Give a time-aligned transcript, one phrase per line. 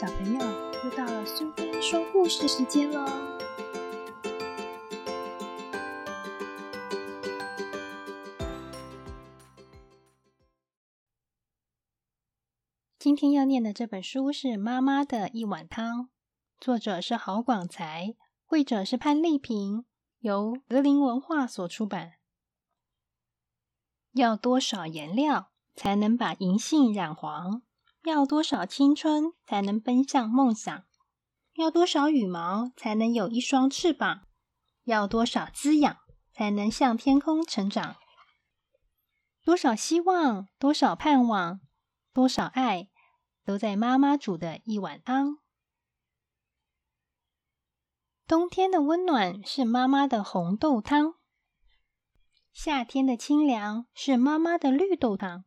[0.00, 0.38] 小朋友，
[0.84, 3.04] 又到了苏菲说故事时间喽！
[12.96, 16.02] 今天要念的这本书是《妈妈的一碗汤》，
[16.60, 18.14] 作者是郝广才，
[18.46, 19.84] 绘者是潘丽萍，
[20.20, 22.12] 由格林文化所出版。
[24.12, 27.62] 要多少颜料才能把银杏染黄？
[28.02, 30.84] 要多少青春才能奔向梦想？
[31.54, 34.22] 要多少羽毛才能有一双翅膀？
[34.84, 35.98] 要多少滋养
[36.32, 37.96] 才能向天空成长？
[39.42, 41.60] 多少希望，多少盼望，
[42.12, 42.88] 多少爱，
[43.44, 45.38] 都在妈妈煮的一碗汤。
[48.26, 51.14] 冬天的温暖是妈妈的红豆汤，
[52.52, 55.44] 夏天的清凉是妈妈的绿豆汤。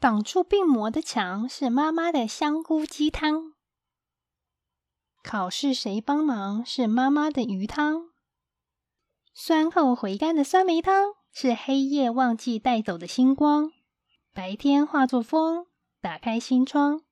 [0.00, 3.52] 挡住病魔的墙是妈妈的香菇鸡汤，
[5.22, 8.08] 考试谁帮忙是妈妈的鱼汤，
[9.34, 13.72] 酸后回甘的酸梅汤是黑夜忘记带走的星光，
[14.32, 15.66] 白天化作风，
[16.00, 17.02] 打开心窗。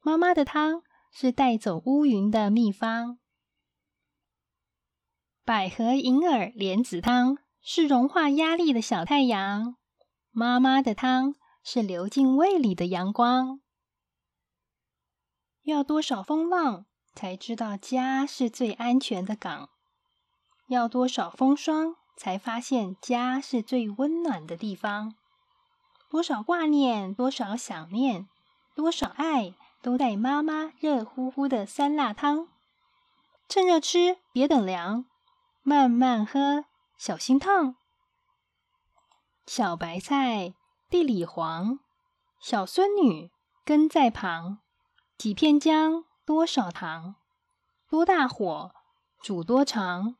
[0.00, 3.18] 妈妈的汤是带走乌云的秘方，
[5.44, 9.76] 百合银耳莲子汤是融化压力的小太阳，
[10.30, 11.34] 妈妈的汤。
[11.64, 13.60] 是流进胃里的阳光。
[15.62, 16.84] 要多少风浪
[17.14, 19.70] 才知道家是最安全的港？
[20.68, 25.14] 要多少风霜才发现家是最温暖的地方？
[26.10, 28.28] 多少挂念，多少想念，
[28.74, 32.48] 多少爱，都在妈妈热乎乎的酸辣汤。
[33.48, 35.06] 趁热吃，别等凉，
[35.62, 36.66] 慢慢喝，
[36.98, 37.76] 小心烫。
[39.46, 40.54] 小白菜。
[40.90, 41.80] 地里黄，
[42.40, 43.30] 小孙女
[43.64, 44.58] 跟在旁，
[45.18, 47.16] 几片姜，多少糖，
[47.88, 48.70] 多大火
[49.20, 50.16] 煮多长，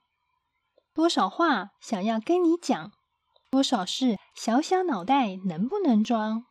[0.93, 2.93] 多少话想要跟你讲，
[3.51, 6.47] 多少事小小脑袋能不能装？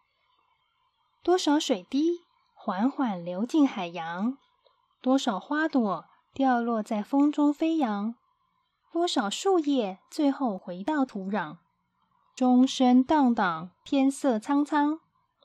[1.22, 2.20] 多少水滴
[2.54, 4.38] 缓缓流进海洋，
[5.02, 8.16] 多少花朵掉落在风中飞扬，
[8.92, 11.63] 多少树叶最后回到土壤。
[12.36, 15.00] 钟声荡荡，天色苍苍，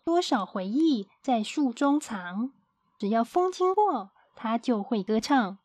[0.04, 2.53] 多少回忆在树中藏。
[2.99, 5.59] 只要风经过，它就会歌唱。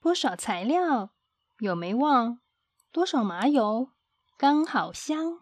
[0.00, 1.10] 多少材料
[1.58, 2.38] 有没忘？
[2.92, 3.88] 多少麻油
[4.38, 5.40] 刚好香。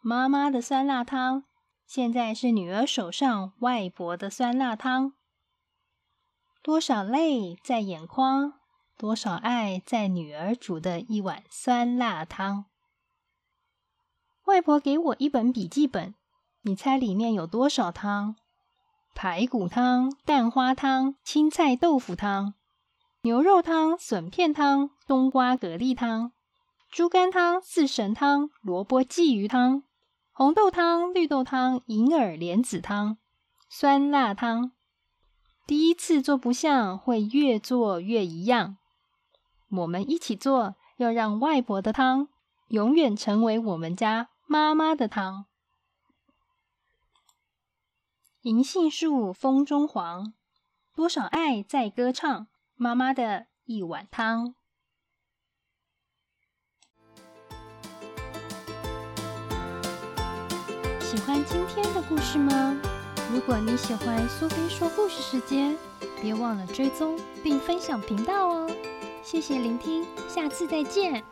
[0.00, 1.44] 妈妈的酸辣汤，
[1.86, 5.12] 现在是女儿手上外婆的酸辣汤。
[6.62, 8.54] 多少泪在眼眶，
[8.96, 12.64] 多少爱在女儿煮的一碗酸辣汤。
[14.46, 16.14] 外婆给我一本笔记本，
[16.62, 18.36] 你猜里面有多少汤？
[19.12, 22.54] 排骨汤、蛋花汤、青菜豆腐汤、
[23.22, 26.30] 牛肉汤、笋片汤、冬瓜蛤蜊汤、
[26.92, 29.82] 猪肝汤、四神汤、萝卜鲫鱼汤、
[30.32, 33.18] 红豆汤、绿豆汤、银耳莲子汤、
[33.68, 34.70] 酸辣汤。
[35.66, 38.76] 第一次做不像，会越做越一样。
[39.70, 42.28] 我们一起做，要让外婆的汤
[42.68, 44.28] 永远成为我们家。
[44.48, 45.46] 妈妈的汤，
[48.42, 50.34] 银杏树风中黄，
[50.94, 52.46] 多少爱在歌唱。
[52.76, 54.54] 妈妈的一碗汤。
[61.00, 62.80] 喜欢今天的故事吗？
[63.32, 65.76] 如果你喜欢苏菲说故事时间，
[66.22, 68.70] 别忘了追踪并分享频道哦。
[69.24, 71.24] 谢谢聆听，下次再见。